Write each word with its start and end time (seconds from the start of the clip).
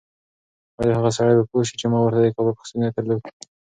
ایا 0.79 0.93
هغه 0.99 1.11
سړی 1.17 1.33
به 1.37 1.43
پوه 1.49 1.63
شي 1.67 1.75
چې 1.79 1.85
ما 1.91 1.99
ورته 2.01 2.19
د 2.21 2.27
کباب 2.35 2.47
اخیستو 2.55 2.77
نیت 2.79 2.93
درلود؟ 2.95 3.21